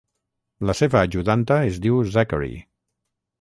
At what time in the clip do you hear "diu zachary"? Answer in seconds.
1.85-2.51